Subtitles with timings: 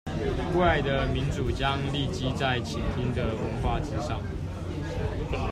[0.55, 4.19] 未來的民主將立基在傾聽的文化之上